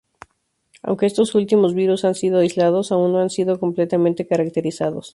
[0.81, 5.09] Aunque estos últimos virus han sido aislados, aún no han sido completamente caracterizados.